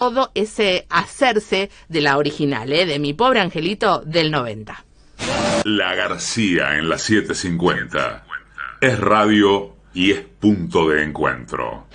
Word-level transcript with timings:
todo 0.00 0.30
ese 0.34 0.86
hacerse 0.88 1.70
de 1.90 2.00
la 2.00 2.16
original, 2.16 2.72
¿eh? 2.72 2.86
de 2.86 2.98
mi 2.98 3.12
pobre 3.12 3.40
angelito 3.40 4.00
del 4.00 4.30
90. 4.30 4.82
La 5.64 5.94
García 5.94 6.78
en 6.78 6.88
la 6.88 6.96
750 6.96 8.24
es 8.80 8.98
radio 8.98 9.76
y 9.92 10.12
es 10.12 10.20
punto 10.20 10.88
de 10.88 11.04
encuentro. 11.04 11.86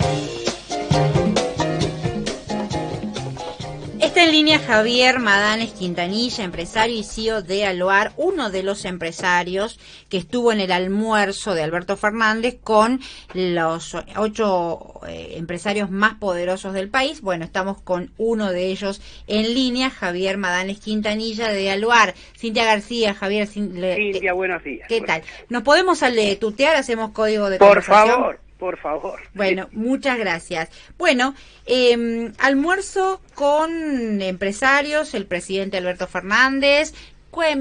Está 4.15 4.27
en 4.27 4.31
línea 4.31 4.59
Javier 4.59 5.19
Madanes 5.19 5.73
Quintanilla, 5.73 6.45
empresario 6.45 6.97
y 6.97 7.03
CEO 7.03 7.41
de 7.41 7.65
Aloar, 7.65 8.13
uno 8.15 8.49
de 8.49 8.63
los 8.63 8.85
empresarios 8.85 9.77
que 10.07 10.15
estuvo 10.15 10.53
en 10.53 10.61
el 10.61 10.71
almuerzo 10.71 11.53
de 11.53 11.63
Alberto 11.63 11.97
Fernández 11.97 12.55
con 12.63 13.01
los 13.33 13.93
ocho 14.15 15.01
eh, 15.05 15.33
empresarios 15.35 15.91
más 15.91 16.13
poderosos 16.13 16.73
del 16.73 16.87
país. 16.87 17.19
Bueno, 17.19 17.43
estamos 17.43 17.81
con 17.81 18.13
uno 18.17 18.53
de 18.53 18.67
ellos 18.67 19.01
en 19.27 19.53
línea, 19.53 19.89
Javier 19.89 20.37
Madanes 20.37 20.79
Quintanilla 20.79 21.49
de 21.49 21.69
Aluar. 21.69 22.13
Cintia 22.37 22.63
García, 22.63 23.15
Javier. 23.15 23.47
Cintia, 23.47 24.31
buenos 24.31 24.63
días. 24.63 24.87
¿Qué 24.87 25.01
tal? 25.01 25.23
¿Nos 25.49 25.63
podemos 25.63 26.01
tutear? 26.39 26.77
Hacemos 26.77 27.11
código 27.11 27.49
de 27.49 27.57
Por 27.57 27.83
favor 27.83 28.44
por 28.57 28.77
favor. 28.77 29.19
Bueno, 29.33 29.67
muchas 29.71 30.17
gracias. 30.17 30.69
Bueno, 30.97 31.35
eh, 31.65 32.31
almuerzo 32.39 33.21
con 33.33 34.21
empresarios, 34.21 35.13
el 35.13 35.25
presidente 35.25 35.77
Alberto 35.77 36.07
Fernández. 36.07 36.93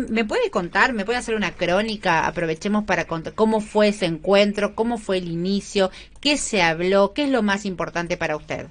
¿Me 0.08 0.24
puede 0.24 0.50
contar, 0.50 0.92
me 0.92 1.04
puede 1.04 1.18
hacer 1.18 1.34
una 1.34 1.50
crónica? 1.50 2.28
Aprovechemos 2.28 2.84
para 2.84 3.06
contar 3.06 3.34
cómo 3.34 3.60
fue 3.60 3.88
ese 3.88 4.06
encuentro, 4.06 4.76
cómo 4.76 4.98
fue 4.98 5.18
el 5.18 5.26
inicio, 5.28 5.90
qué 6.20 6.36
se 6.36 6.62
habló, 6.62 7.12
qué 7.12 7.24
es 7.24 7.30
lo 7.30 7.42
más 7.42 7.66
importante 7.66 8.16
para 8.16 8.36
usted. 8.36 8.66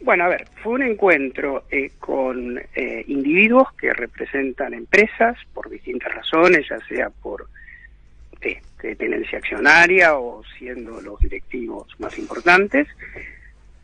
Bueno, 0.00 0.24
a 0.24 0.28
ver, 0.28 0.48
fue 0.62 0.72
un 0.72 0.82
encuentro 0.82 1.64
eh, 1.70 1.92
con 2.00 2.58
eh, 2.74 3.04
individuos 3.06 3.72
que 3.74 3.92
representan 3.92 4.74
empresas 4.74 5.36
por 5.54 5.70
distintas 5.70 6.12
razones, 6.12 6.66
ya 6.68 6.78
sea 6.88 7.10
por 7.10 7.46
de 8.82 8.96
tenencia 8.96 9.38
accionaria 9.38 10.16
o 10.16 10.42
siendo 10.58 11.00
los 11.00 11.18
directivos 11.20 11.88
más 11.98 12.18
importantes, 12.18 12.86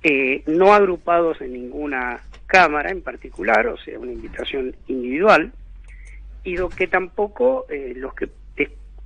eh, 0.03 0.43
no 0.47 0.73
agrupados 0.73 1.41
en 1.41 1.53
ninguna 1.53 2.21
cámara 2.47 2.91
en 2.91 3.03
particular, 3.03 3.67
o 3.67 3.79
sea, 3.79 3.99
una 3.99 4.13
invitación 4.13 4.75
individual, 4.89 5.53
y 6.45 6.57
lo 6.57 6.69
que 6.69 6.87
tampoco 6.87 7.67
eh, 7.69 7.93
los 7.97 8.15
que 8.15 8.29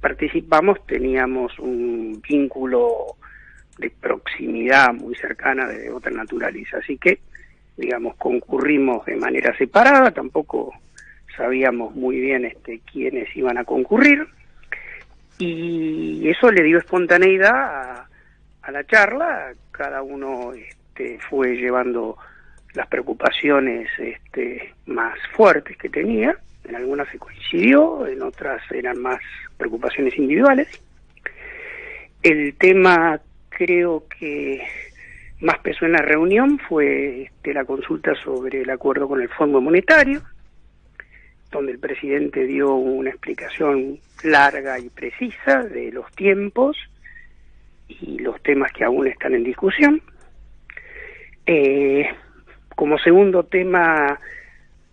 participamos 0.01 0.85
teníamos 0.87 1.59
un 1.59 2.21
vínculo 2.29 3.17
de 3.79 3.89
proximidad 3.91 4.93
muy 4.93 5.15
cercana 5.15 5.67
de 5.67 5.91
otra 5.91 6.11
naturaleza, 6.11 6.77
así 6.77 6.99
que, 6.99 7.21
digamos, 7.77 8.15
concurrimos 8.17 9.07
de 9.07 9.17
manera 9.17 9.57
separada, 9.57 10.11
tampoco 10.11 10.75
sabíamos 11.37 11.95
muy 11.95 12.21
bien 12.21 12.45
este, 12.45 12.81
quiénes 12.93 13.35
iban 13.35 13.57
a 13.57 13.65
concurrir, 13.65 14.29
y 15.39 16.29
eso 16.29 16.51
le 16.51 16.63
dio 16.63 16.79
espontaneidad 16.79 18.07
a, 18.63 18.71
la 18.71 18.85
charla, 18.85 19.53
cada 19.71 20.03
uno 20.03 20.53
este, 20.53 21.19
fue 21.29 21.57
llevando 21.57 22.17
las 22.75 22.87
preocupaciones 22.89 23.89
este, 23.99 24.75
más 24.87 25.19
fuertes 25.33 25.77
que 25.77 25.89
tenía, 25.89 26.37
en 26.65 26.77
algunas 26.77 27.09
se 27.09 27.19
coincidió, 27.19 28.07
en 28.07 28.23
otras 28.23 28.63
eran 28.71 28.99
más 29.01 29.21
preocupaciones 29.57 30.17
individuales. 30.17 30.69
El 32.23 32.55
tema 32.57 33.21
creo 33.51 34.05
que 34.09 34.63
más 35.41 35.59
pesó 35.59 35.85
en 35.85 35.93
la 35.93 36.03
reunión 36.03 36.59
fue 36.59 37.25
este, 37.25 37.53
la 37.53 37.65
consulta 37.65 38.15
sobre 38.15 38.63
el 38.63 38.71
acuerdo 38.71 39.09
con 39.09 39.21
el 39.21 39.29
Fondo 39.29 39.61
Monetario, 39.61 40.23
donde 41.55 41.73
el 41.73 41.79
presidente 41.79 42.47
dio 42.47 42.75
una 42.75 43.11
explicación 43.11 43.99
larga 44.25 44.79
y 44.79 44.89
precisa 44.89 45.63
de 45.63 45.93
los 45.93 46.11
tiempos 46.13 46.77
y 47.89 48.19
los 48.19 48.43
temas 48.43 48.73
que 48.73 48.85
aún 48.85 49.07
están 49.07 49.35
en 49.35 49.45
discusión. 49.45 50.03
Eh, 51.47 52.07
como 52.75 52.99
segundo 52.99 53.45
tema, 53.45 54.19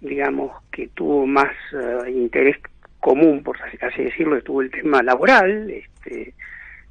digamos, 0.02 0.52
que 0.72 0.90
tuvo 0.90 1.26
más 1.26 1.52
eh, 1.74 2.12
interés 2.12 2.58
común, 3.00 3.42
por 3.42 3.58
así 3.62 4.04
decirlo, 4.04 4.38
estuvo 4.38 4.62
el 4.62 4.70
tema 4.70 5.02
laboral, 5.02 5.68
este, 5.72 6.34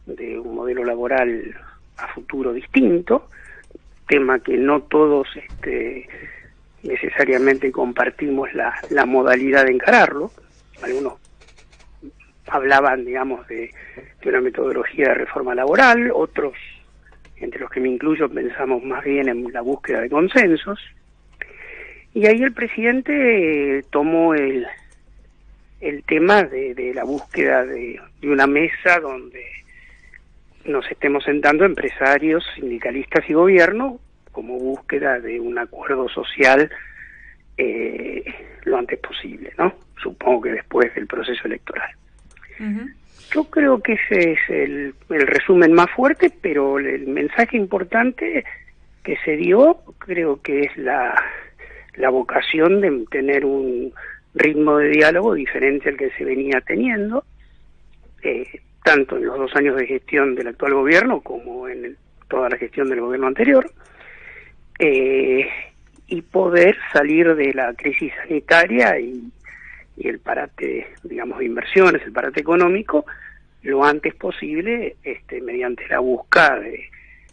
de 0.07 0.39
un 0.39 0.57
modelo 0.57 0.85
laboral 0.85 1.55
a 1.97 2.09
futuro 2.09 2.53
distinto, 2.53 3.29
tema 4.09 4.41
que 4.41 4.57
no 4.57 4.83
todos 4.83 5.29
este, 5.37 6.09
necesariamente 6.83 7.71
compartimos 7.71 8.49
la, 8.55 9.07
modalidad 9.07 9.67
de 9.67 9.73
encararlo. 9.73 10.31
Algunos 10.83 11.15
hablaban, 12.47 13.05
digamos, 13.05 13.47
de, 13.49 13.71
una 14.25 14.41
metodología 14.41 15.09
de 15.09 15.15
reforma 15.15 15.55
laboral, 15.55 16.11
otros, 16.15 16.55
entre 17.37 17.61
los 17.61 17.71
que 17.71 17.81
me 17.81 17.89
incluyo, 17.89 18.29
pensamos 18.29 18.83
más 18.83 19.05
bien 19.05 19.29
en 19.29 19.53
la 19.53 19.61
búsqueda 19.61 20.01
de 20.01 20.11
consensos. 20.11 20.79
Y 22.13 22.27
ahí 22.27 22.43
el 22.43 22.53
presidente 22.53 23.85
tomó 23.91 24.35
el, 24.35 24.67
el 25.81 26.03
tema 26.05 26.43
de, 26.43 26.75
de 26.75 26.93
la 26.93 27.05
búsqueda 27.05 27.65
de, 27.65 28.01
de, 28.21 28.31
una 28.31 28.47
mesa 28.47 28.99
donde 29.01 29.45
nos 30.65 30.91
estemos 30.91 31.25
sentando 31.25 31.65
empresarios, 31.65 32.45
sindicalistas 32.57 33.29
y 33.31 33.33
gobierno 33.33 34.01
como 34.41 34.59
búsqueda 34.59 35.21
de 35.21 35.39
un 35.39 35.59
acuerdo 35.59 36.09
social 36.09 36.71
eh, 37.59 38.25
lo 38.65 38.79
antes 38.79 38.99
posible, 38.99 39.53
¿no? 39.59 39.75
Supongo 40.03 40.41
que 40.41 40.53
después 40.53 40.95
del 40.95 41.07
proceso 41.07 41.43
electoral. 41.45 41.91
Yo 43.35 43.45
creo 43.45 43.83
que 43.83 43.93
ese 43.93 44.33
es 44.33 44.39
el, 44.49 44.95
el, 45.11 45.27
resumen 45.27 45.75
más 45.75 45.91
fuerte, 45.91 46.33
pero 46.41 46.79
el 46.79 47.07
mensaje 47.07 47.59
importante 47.59 48.45
que 49.03 49.19
se 49.27 49.37
dio 49.37 49.77
creo 49.99 50.41
que 50.41 50.61
es 50.63 50.77
la, 50.79 51.15
la 51.97 52.09
vocación 52.09 52.81
de 52.81 53.05
tener 53.11 53.45
un 53.45 53.93
ritmo 54.33 54.79
de 54.79 54.89
diálogo 54.89 55.35
diferente 55.35 55.91
al 55.91 55.99
que 55.99 56.11
se 56.13 56.25
venía 56.25 56.63
teniendo, 56.63 57.25
eh, 58.23 58.47
tanto 58.85 59.19
en 59.19 59.27
los 59.27 59.37
dos 59.37 59.55
años 59.55 59.77
de 59.77 59.87
gestión 59.87 60.35
del 60.35 60.49
actual 60.49 60.73
gobierno 60.73 61.21
como 61.21 61.69
en 61.69 61.95
toda 62.31 62.49
la 62.49 62.57
gestión 62.57 62.89
del 62.89 63.01
gobierno 63.01 63.27
anterior, 63.27 63.71
eh, 64.81 65.49
y 66.07 66.23
poder 66.23 66.77
salir 66.93 67.35
de 67.35 67.53
la 67.55 67.75
crisis 67.75 68.13
sanitaria 68.23 68.99
y, 68.99 69.31
el 69.99 70.19
parate, 70.19 70.87
digamos, 71.03 71.39
de 71.41 71.45
inversiones, 71.45 72.03
el 72.03 72.13
parate 72.13 72.41
económico, 72.41 73.05
lo 73.63 73.85
antes 73.85 74.15
posible, 74.15 74.97
este, 75.03 75.43
mediante 75.43 75.87
la 75.89 75.99
búsqueda 75.99 76.59
de, 76.59 76.85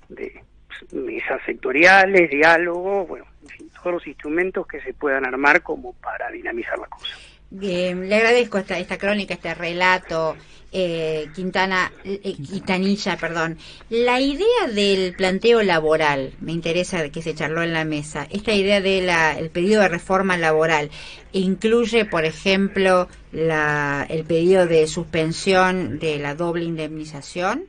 de 0.09 0.43
mesas 0.91 1.41
sectoriales, 1.45 2.29
diálogo, 2.29 3.05
bueno, 3.05 3.25
en 3.43 3.47
fin, 3.47 3.69
todos 3.69 3.93
los 3.93 4.07
instrumentos 4.07 4.67
que 4.67 4.81
se 4.81 4.93
puedan 4.93 5.25
armar 5.25 5.63
como 5.63 5.93
para 5.93 6.29
dinamizar 6.29 6.77
la 6.77 6.87
cosa. 6.87 7.15
Bien, 7.49 8.09
le 8.09 8.15
agradezco 8.15 8.57
esta, 8.57 8.77
esta 8.77 8.97
crónica, 8.97 9.33
este 9.33 9.53
relato, 9.53 10.35
eh, 10.73 11.27
Quintana, 11.33 11.91
eh, 12.03 12.19
Quintanilla, 12.33 13.15
perdón. 13.15 13.57
La 13.89 14.19
idea 14.19 14.67
del 14.73 15.13
planteo 15.15 15.63
laboral, 15.63 16.33
me 16.41 16.51
interesa 16.51 17.09
que 17.09 17.21
se 17.21 17.35
charló 17.35 17.63
en 17.63 17.71
la 17.71 17.85
mesa, 17.85 18.27
esta 18.29 18.53
idea 18.53 18.81
del 18.81 19.49
pedido 19.49 19.81
de 19.81 19.87
reforma 19.87 20.35
laboral, 20.35 20.89
incluye, 21.31 22.03
por 22.03 22.25
ejemplo, 22.25 23.07
la, 23.31 24.05
el 24.09 24.25
pedido 24.25 24.65
de 24.65 24.85
suspensión 24.87 25.99
de 25.99 26.19
la 26.19 26.35
doble 26.35 26.65
indemnización. 26.65 27.63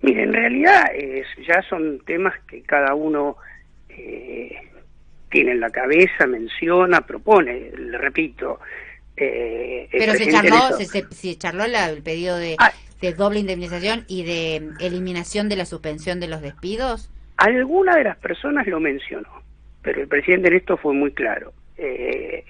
Mire, 0.00 0.22
en 0.22 0.32
realidad 0.32 0.84
ya 1.46 1.60
son 1.68 2.00
temas 2.06 2.34
que 2.48 2.62
cada 2.62 2.94
uno 2.94 3.36
eh, 3.90 4.56
tiene 5.30 5.52
en 5.52 5.60
la 5.60 5.70
cabeza, 5.70 6.26
menciona, 6.26 7.02
propone. 7.02 7.70
Le 7.76 7.98
repito, 7.98 8.60
eh, 9.16 9.88
Pero 9.92 10.14
se 10.14 10.30
charló, 10.30 10.76
se, 11.10 11.38
charló 11.38 11.64
el 11.64 12.02
pedido 12.02 12.36
ah. 12.58 12.72
de, 13.00 13.12
doble 13.12 13.40
indemnización 13.40 14.04
y 14.08 14.24
de 14.24 14.70
eliminación 14.80 15.48
de 15.48 15.56
la 15.56 15.66
suspensión 15.66 16.20
de 16.20 16.28
los 16.28 16.42
despidos. 16.42 17.10
Alguna 17.36 17.96
de 17.96 18.04
las 18.04 18.16
personas 18.18 18.66
lo 18.66 18.80
mencionó, 18.80 19.28
pero 19.82 20.00
el 20.00 20.08
presidente 20.08 20.48
en 20.48 20.56
esto 20.56 20.76
fue 20.76 20.94
muy 20.94 21.12
claro. 21.12 21.52
Eh, 21.76 22.44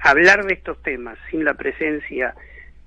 hablar 0.00 0.44
de 0.44 0.54
estos 0.54 0.80
temas 0.82 1.18
sin 1.30 1.44
la 1.44 1.54
presencia 1.54 2.34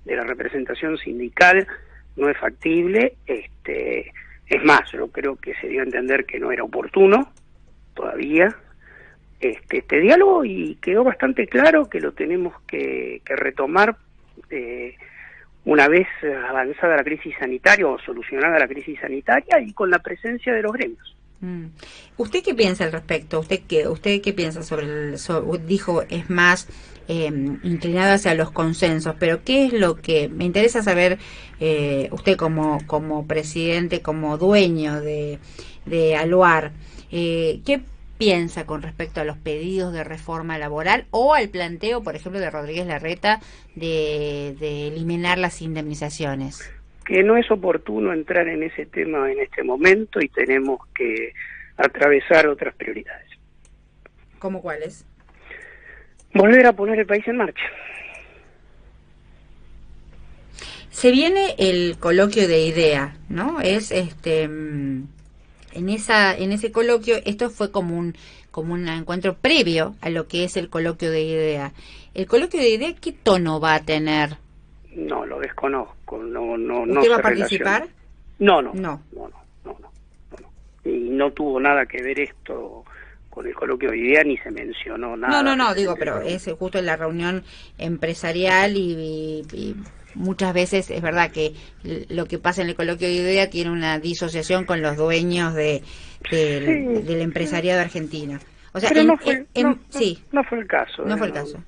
de 0.05 0.15
la 0.15 0.23
representación 0.23 0.97
sindical 0.97 1.67
no 2.15 2.29
es 2.29 2.37
factible. 2.37 3.15
Este, 3.25 4.11
es 4.47 4.63
más, 4.63 4.91
yo 4.91 5.07
creo 5.07 5.35
que 5.35 5.53
se 5.55 5.67
dio 5.67 5.81
a 5.81 5.85
entender 5.85 6.25
que 6.25 6.39
no 6.39 6.51
era 6.51 6.63
oportuno 6.63 7.31
todavía, 7.93 8.55
este, 9.41 9.79
este, 9.79 9.99
diálogo 9.99 10.45
y 10.45 10.75
quedó 10.81 11.03
bastante 11.03 11.47
claro 11.47 11.89
que 11.89 11.99
lo 11.99 12.13
tenemos 12.13 12.53
que, 12.67 13.21
retomar 13.25 13.97
eh, 14.49 14.95
una 15.65 15.87
vez 15.87 16.07
avanzada 16.47 16.97
la 16.97 17.03
crisis 17.03 17.35
sanitaria 17.39 17.87
o 17.87 17.99
solucionada 17.99 18.59
la 18.59 18.67
crisis 18.67 18.99
sanitaria 18.99 19.59
y 19.59 19.73
con 19.73 19.89
la 19.89 19.99
presencia 19.99 20.53
de 20.53 20.61
los 20.61 20.71
gremios. 20.73 21.15
Mm. 21.41 21.65
¿Usted 22.17 22.43
qué 22.43 22.53
piensa 22.53 22.83
al 22.83 22.91
respecto? 22.91 23.39
¿Usted 23.39 23.61
qué, 23.67 23.87
usted 23.87 24.21
qué 24.21 24.31
piensa 24.31 24.63
sobre 24.63 24.85
el... 24.85 25.17
dijo, 25.65 26.03
es 26.09 26.29
más 26.29 26.67
eh, 27.07 27.31
inclinado 27.63 28.13
hacia 28.13 28.35
los 28.35 28.51
consensos, 28.51 29.15
pero 29.19 29.43
¿qué 29.43 29.65
es 29.65 29.73
lo 29.73 29.95
que... 29.95 30.29
Me 30.29 30.45
interesa 30.45 30.83
saber, 30.83 31.17
eh, 31.59 32.09
usted 32.11 32.37
como, 32.37 32.79
como 32.85 33.25
presidente, 33.27 34.01
como 34.01 34.37
dueño 34.37 35.01
de, 35.01 35.39
de 35.85 36.15
Aluar, 36.15 36.71
eh, 37.11 37.61
¿qué 37.65 37.81
piensa 38.21 38.67
con 38.67 38.83
respecto 38.83 39.19
a 39.19 39.23
los 39.23 39.37
pedidos 39.37 39.93
de 39.93 40.03
reforma 40.03 40.59
laboral 40.59 41.05
o 41.09 41.33
al 41.33 41.49
planteo, 41.49 42.03
por 42.03 42.15
ejemplo, 42.15 42.39
de 42.39 42.51
Rodríguez 42.51 42.85
Larreta 42.85 43.39
de, 43.73 44.55
de 44.59 44.89
eliminar 44.89 45.39
las 45.39 45.59
indemnizaciones? 45.63 46.71
que 47.03 47.23
no 47.23 47.35
es 47.35 47.49
oportuno 47.49 48.13
entrar 48.13 48.47
en 48.47 48.61
ese 48.61 48.85
tema 48.85 49.31
en 49.31 49.39
este 49.39 49.63
momento 49.63 50.21
y 50.21 50.29
tenemos 50.29 50.79
que 50.93 51.33
atravesar 51.75 52.47
otras 52.47 52.75
prioridades. 52.75 53.27
¿Cómo 54.39 54.61
cuáles? 54.61 55.03
Volver 56.33 56.65
a 56.67 56.73
poner 56.73 56.99
el 56.99 57.07
país 57.07 57.27
en 57.27 57.37
marcha. 57.37 57.63
Se 60.91 61.11
viene 61.11 61.55
el 61.57 61.97
coloquio 61.99 62.47
de 62.47 62.61
idea, 62.61 63.15
¿no? 63.29 63.59
Es 63.61 63.91
este 63.91 64.47
mm, 64.47 65.07
en 65.73 65.89
esa 65.89 66.35
en 66.35 66.51
ese 66.51 66.71
coloquio 66.71 67.17
esto 67.25 67.49
fue 67.49 67.71
como 67.71 67.97
un 67.97 68.15
como 68.51 68.73
un 68.73 68.87
encuentro 68.87 69.35
previo 69.35 69.95
a 70.01 70.09
lo 70.09 70.27
que 70.27 70.43
es 70.43 70.57
el 70.57 70.69
coloquio 70.69 71.09
de 71.09 71.21
idea. 71.21 71.71
El 72.13 72.27
coloquio 72.27 72.59
de 72.59 72.69
idea 72.69 72.93
qué 72.99 73.13
tono 73.13 73.59
va 73.59 73.75
a 73.75 73.79
tener? 73.81 74.37
No, 74.95 75.25
lo 75.25 75.39
desconozco. 75.39 76.17
No, 76.17 76.57
no, 76.57 76.81
¿Usted 76.83 77.11
va 77.11 77.15
a 77.15 77.21
participar? 77.21 77.87
No, 78.39 78.61
no, 78.61 78.73
no, 78.73 79.01
no, 79.13 79.29
no, 79.63 79.77
no, 79.79 80.91
Y 80.91 81.09
no 81.11 81.31
tuvo 81.31 81.59
nada 81.59 81.85
que 81.85 82.01
ver 82.01 82.19
esto 82.19 82.83
con 83.29 83.47
el 83.47 83.55
coloquio 83.55 83.91
de 83.91 83.97
idea 83.97 84.23
ni 84.23 84.37
se 84.37 84.51
mencionó 84.51 85.15
nada. 85.15 85.41
No, 85.41 85.43
no, 85.43 85.55
no, 85.55 85.73
digo, 85.73 85.95
pero 85.97 86.21
es 86.21 86.49
justo 86.59 86.77
en 86.77 86.85
la 86.85 86.97
reunión 86.97 87.43
empresarial 87.77 88.75
y, 88.75 89.75
muchas 90.15 90.53
veces 90.53 90.89
es 90.89 91.01
verdad 91.01 91.31
que 91.31 91.53
lo 92.09 92.25
que 92.25 92.37
pasa 92.37 92.61
en 92.61 92.69
el 92.69 92.75
coloquio 92.75 93.07
de 93.07 93.15
idea 93.15 93.49
tiene 93.49 93.71
una 93.71 93.99
disociación 93.99 94.65
con 94.65 94.81
los 94.81 94.97
dueños 94.97 95.53
de, 95.53 95.83
del, 96.29 97.21
empresariado 97.21 97.81
argentino. 97.81 98.39
O 98.73 98.79
sea, 98.79 98.91
no, 99.03 99.17
fue, 99.17 99.45
sí. 99.89 100.23
no 100.31 100.43
fue 100.43 100.59
el 100.59 100.67
caso. 100.67 101.03
No 101.05 101.17
fue 101.17 101.27
el 101.27 101.33
caso. 101.33 101.61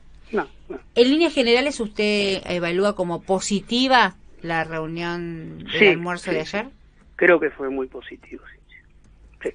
En 0.96 1.10
líneas 1.10 1.34
generales, 1.34 1.80
¿usted 1.80 2.42
evalúa 2.46 2.96
como 2.96 3.22
positiva 3.22 4.16
la 4.42 4.64
reunión 4.64 5.60
del 5.60 5.90
almuerzo 5.90 6.32
de 6.32 6.42
ayer? 6.42 6.68
Creo 7.16 7.40
que 7.40 7.50
fue 7.52 7.70
muy 7.70 7.88
positivo, 7.88 8.44
sí. 8.52 9.50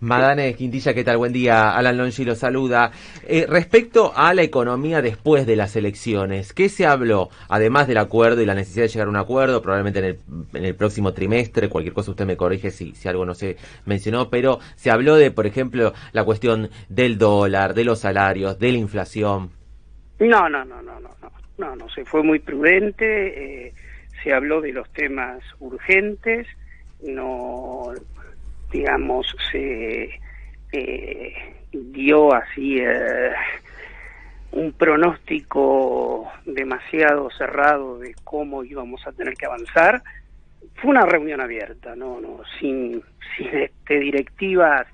Madane 0.00 0.54
Quintilla, 0.54 0.92
¿qué 0.92 1.04
tal? 1.04 1.16
Buen 1.16 1.32
día. 1.32 1.70
Alan 1.70 1.96
Longi 1.96 2.24
lo 2.24 2.34
saluda. 2.34 2.90
Eh, 3.26 3.46
respecto 3.48 4.12
a 4.14 4.34
la 4.34 4.42
economía 4.42 5.00
después 5.00 5.46
de 5.46 5.56
las 5.56 5.74
elecciones, 5.74 6.52
¿qué 6.52 6.68
se 6.68 6.86
habló? 6.86 7.30
Además 7.48 7.88
del 7.88 7.96
acuerdo 7.96 8.42
y 8.42 8.46
la 8.46 8.54
necesidad 8.54 8.84
de 8.84 8.88
llegar 8.88 9.06
a 9.06 9.10
un 9.10 9.16
acuerdo, 9.16 9.62
probablemente 9.62 10.18
en 10.52 10.64
el, 10.64 10.74
próximo 10.74 11.14
trimestre, 11.14 11.70
cualquier 11.70 11.94
cosa 11.94 12.10
usted 12.10 12.26
me 12.26 12.36
corrige 12.36 12.70
si, 12.70 12.94
si 12.94 13.08
algo 13.08 13.24
no 13.24 13.34
se 13.34 13.56
mencionó, 13.86 14.28
pero 14.28 14.58
se 14.74 14.90
habló 14.90 15.16
de, 15.16 15.30
por 15.30 15.46
ejemplo, 15.46 15.94
la 16.12 16.24
cuestión 16.24 16.68
del 16.90 17.16
dólar, 17.16 17.72
de 17.72 17.84
los 17.84 18.00
salarios, 18.00 18.58
de 18.58 18.72
la 18.72 18.78
inflación. 18.78 19.50
No, 20.18 20.48
no, 20.50 20.62
no, 20.64 20.82
no, 20.82 21.00
no, 21.00 21.10
no, 21.22 21.30
no, 21.56 21.76
no, 21.76 21.88
se 21.88 22.04
fue 22.04 22.22
muy 22.22 22.38
prudente, 22.38 23.68
eh, 23.68 23.74
se 24.22 24.34
habló 24.34 24.60
de 24.60 24.72
los 24.72 24.90
temas 24.92 25.42
urgentes, 25.58 26.46
no, 27.02 27.92
digamos, 28.76 29.26
se 29.50 30.10
eh, 30.72 31.32
dio 31.72 32.34
así 32.34 32.78
eh, 32.78 33.32
un 34.52 34.72
pronóstico 34.72 36.30
demasiado 36.44 37.30
cerrado 37.30 37.98
de 37.98 38.14
cómo 38.24 38.64
íbamos 38.64 39.06
a 39.06 39.12
tener 39.12 39.34
que 39.34 39.46
avanzar. 39.46 40.02
Fue 40.76 40.90
una 40.90 41.06
reunión 41.06 41.40
abierta, 41.40 41.96
no, 41.96 42.20
no, 42.20 42.40
sin, 42.60 43.02
sin 43.36 43.48
este, 43.48 43.98
directivas 43.98 44.86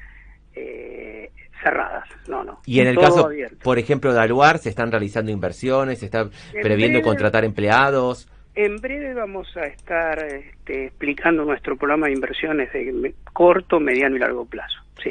eh, 0.55 1.31
cerradas, 1.63 2.09
no, 2.29 2.45
no. 2.45 2.61
Y 2.67 2.81
en 2.81 2.89
el 2.89 2.99
caso, 2.99 3.31
por 3.63 3.79
ejemplo, 3.79 4.13
de 4.13 4.21
Aluar, 4.21 4.59
¿se 4.59 4.69
están 4.69 4.93
realizando 4.93 5.33
inversiones? 5.33 6.01
¿Se 6.01 6.07
está 6.07 6.29
previendo 6.61 7.03
contratar 7.03 7.45
empleados? 7.45 8.29
En 8.55 8.77
breve 8.77 9.15
vamos 9.15 9.57
a 9.57 9.67
estar 9.67 10.23
este, 10.25 10.87
explicando 10.87 11.45
nuestro 11.45 11.77
programa 11.77 12.07
de 12.07 12.13
inversiones 12.13 12.73
de 12.73 13.15
corto, 13.33 13.81
mediano 13.81 14.17
y 14.17 14.19
largo 14.19 14.45
plazo, 14.45 14.79
sí. 15.03 15.11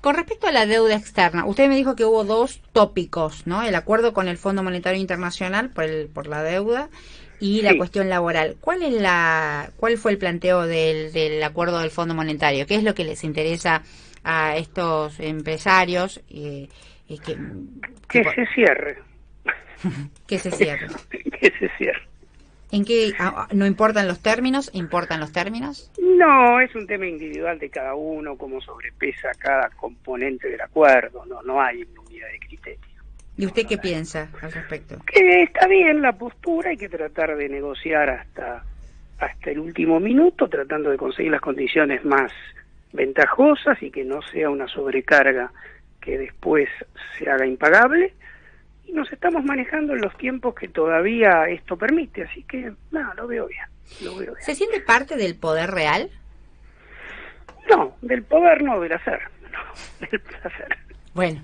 Con 0.00 0.14
respecto 0.14 0.46
a 0.46 0.52
la 0.52 0.66
deuda 0.66 0.94
externa, 0.94 1.46
usted 1.46 1.68
me 1.68 1.74
dijo 1.74 1.96
que 1.96 2.04
hubo 2.04 2.22
dos 2.22 2.62
tópicos, 2.72 3.44
¿no? 3.46 3.64
El 3.64 3.74
acuerdo 3.74 4.12
con 4.12 4.28
el 4.28 4.36
Fondo 4.36 4.62
Monetario 4.62 5.00
Internacional 5.00 5.70
por, 5.70 5.84
el, 5.84 6.06
por 6.06 6.28
la 6.28 6.44
deuda 6.44 6.88
y 7.40 7.62
la 7.62 7.76
cuestión 7.76 8.08
laboral. 8.08 8.56
¿Cuál 8.60 8.82
es 8.82 8.92
la, 8.92 9.70
cuál 9.76 9.98
fue 9.98 10.12
el 10.12 10.18
planteo 10.18 10.64
del, 10.66 11.12
del 11.12 11.42
acuerdo 11.42 11.80
del 11.80 11.90
Fondo 11.90 12.14
Monetario? 12.14 12.66
¿Qué 12.66 12.76
es 12.76 12.84
lo 12.84 12.94
que 12.94 13.04
les 13.04 13.24
interesa 13.24 13.82
a 14.22 14.56
estos 14.56 15.18
empresarios 15.18 16.20
y 16.28 16.68
que, 17.08 17.36
que, 18.08 18.24
se 18.24 18.46
cierre. 18.54 18.98
que 20.28 20.38
se 20.38 20.50
cierre. 20.50 20.86
que 21.10 21.52
se 21.58 21.68
cierre. 21.78 22.02
¿En 22.72 22.84
qué 22.84 23.12
no 23.52 23.66
importan 23.66 24.08
los 24.08 24.20
términos? 24.20 24.70
¿Importan 24.72 25.20
los 25.20 25.32
términos? 25.32 25.90
No, 26.00 26.60
es 26.60 26.74
un 26.74 26.86
tema 26.86 27.06
individual 27.06 27.58
de 27.58 27.70
cada 27.70 27.94
uno, 27.94 28.36
cómo 28.36 28.60
sobrepesa 28.60 29.30
cada 29.38 29.70
componente 29.70 30.48
del 30.48 30.60
acuerdo, 30.60 31.24
no, 31.26 31.42
no 31.42 31.62
hay 31.62 31.86
unidad 32.06 32.28
de 32.32 32.38
criterio. 32.40 32.80
¿Y 33.38 33.46
usted 33.46 33.66
qué 33.66 33.78
piensa 33.78 34.30
al 34.40 34.50
respecto? 34.50 34.96
Que 35.12 35.42
está 35.42 35.66
bien 35.68 36.00
la 36.00 36.12
postura, 36.12 36.70
hay 36.70 36.76
que 36.76 36.88
tratar 36.88 37.36
de 37.36 37.48
negociar 37.48 38.08
hasta, 38.08 38.64
hasta 39.18 39.50
el 39.50 39.58
último 39.58 40.00
minuto, 40.00 40.48
tratando 40.48 40.90
de 40.90 40.96
conseguir 40.96 41.32
las 41.32 41.42
condiciones 41.42 42.04
más 42.04 42.32
ventajosas 42.92 43.80
y 43.82 43.90
que 43.90 44.04
no 44.04 44.22
sea 44.22 44.48
una 44.48 44.66
sobrecarga 44.68 45.52
que 46.00 46.16
después 46.16 46.68
se 47.18 47.28
haga 47.28 47.46
impagable. 47.46 48.14
Nos 48.96 49.12
estamos 49.12 49.44
manejando 49.44 49.92
en 49.92 50.00
los 50.00 50.16
tiempos 50.16 50.54
que 50.54 50.68
todavía 50.68 51.44
esto 51.50 51.76
permite, 51.76 52.22
así 52.22 52.42
que 52.44 52.72
nada, 52.90 53.12
lo 53.14 53.26
veo 53.26 53.46
bien. 53.46 53.66
Lo 54.00 54.16
veo 54.16 54.32
bien. 54.32 54.42
¿Se 54.42 54.54
siente 54.54 54.80
parte 54.80 55.16
del 55.16 55.36
poder 55.36 55.70
real? 55.70 56.10
No, 57.68 57.94
del 58.00 58.22
poder 58.22 58.62
no, 58.62 58.80
del 58.80 58.94
hacer. 58.94 59.20
No, 59.52 60.06
del 60.10 60.20
placer. 60.20 60.78
Bueno, 61.12 61.42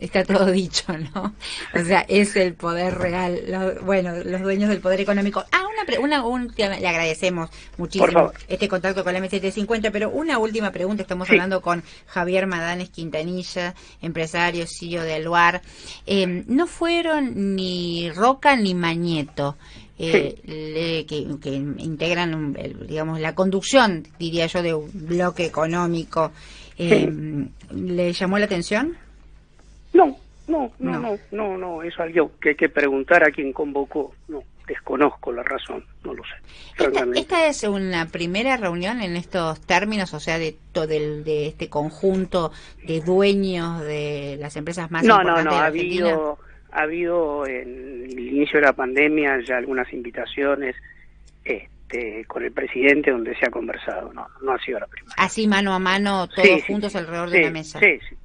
está 0.00 0.22
todo 0.22 0.50
dicho, 0.52 0.92
¿no? 1.14 1.34
O 1.74 1.78
sea, 1.82 2.04
es 2.08 2.36
el 2.36 2.52
poder 2.52 2.94
real, 2.94 3.78
bueno, 3.82 4.12
los 4.22 4.42
dueños 4.42 4.68
del 4.68 4.80
poder 4.80 5.00
económico. 5.00 5.44
Ah, 5.50 5.63
una, 6.00 6.24
una 6.24 6.52
le 6.56 6.88
agradecemos 6.88 7.50
muchísimo 7.76 8.32
este 8.48 8.68
contacto 8.68 9.04
con 9.04 9.12
la 9.12 9.20
M750, 9.20 9.90
pero 9.92 10.10
una 10.10 10.38
última 10.38 10.70
pregunta, 10.70 11.02
estamos 11.02 11.28
hablando 11.30 11.60
con 11.60 11.82
Javier 12.06 12.46
Madanes 12.46 12.90
Quintanilla, 12.90 13.74
empresario, 14.02 14.66
CEO 14.66 15.02
de 15.02 15.14
Aluar. 15.14 15.62
Em, 16.06 16.44
no 16.48 16.66
fueron 16.66 17.56
ni 17.56 18.10
Roca 18.10 18.56
ni 18.56 18.74
Mañeto. 18.74 19.56
Eh, 19.96 21.06
que, 21.08 21.24
que, 21.40 21.50
integran, 21.50 22.56
digamos, 22.88 23.20
la 23.20 23.36
conducción, 23.36 24.04
diría 24.18 24.46
yo, 24.46 24.60
de 24.60 24.74
un 24.74 24.90
bloque 24.92 25.44
económico 25.44 26.32
eh, 26.78 27.10
¿Le 27.70 28.12
llamó 28.12 28.38
la 28.38 28.46
atención? 28.46 28.96
No, 29.92 30.16
no, 30.48 30.72
no, 30.78 30.98
no, 30.98 31.18
no, 31.30 31.58
no, 31.58 31.82
es 31.82 31.98
algo 31.98 32.32
que 32.40 32.50
hay 32.50 32.54
que 32.56 32.68
preguntar 32.68 33.22
a 33.24 33.30
quien 33.30 33.52
convocó. 33.52 34.12
No, 34.28 34.42
desconozco 34.66 35.32
la 35.32 35.42
razón, 35.42 35.84
no 36.04 36.14
lo 36.14 36.22
sé. 36.24 37.18
Esta, 37.18 37.46
es 37.46 37.62
una 37.64 38.06
primera 38.06 38.56
reunión 38.56 39.00
en 39.00 39.16
estos 39.16 39.60
términos, 39.60 40.14
o 40.14 40.20
sea, 40.20 40.38
de 40.38 40.56
todo 40.72 40.86
de 40.86 41.46
este 41.46 41.68
conjunto 41.68 42.52
de 42.84 43.00
dueños 43.00 43.80
de 43.82 44.36
las 44.40 44.56
empresas 44.56 44.90
más 44.90 45.04
no, 45.04 45.16
importantes 45.16 45.44
no, 45.44 45.50
no, 45.50 45.56
ha 45.56 45.66
habido, 45.66 46.38
ha 46.72 46.82
habido 46.82 47.46
en 47.46 48.04
el 48.10 48.18
inicio 48.18 48.60
de 48.60 48.66
la 48.66 48.72
pandemia 48.72 49.40
ya 49.46 49.56
algunas 49.56 49.92
invitaciones. 49.92 50.74
Este, 51.44 52.24
con 52.26 52.42
el 52.42 52.52
presidente 52.52 53.10
donde 53.10 53.36
se 53.36 53.46
ha 53.46 53.50
conversado. 53.50 54.12
No, 54.12 54.26
no 54.42 54.52
ha 54.52 54.58
sido 54.58 54.80
la 54.80 54.86
primera. 54.86 55.14
Así 55.16 55.46
mano 55.46 55.74
a 55.74 55.78
mano, 55.78 56.28
todos 56.28 56.64
juntos 56.66 56.96
alrededor 56.96 57.30
de 57.30 57.42
la 57.42 57.50
mesa. 57.50 57.78
Sí, 57.78 57.98
sí. 58.08 58.16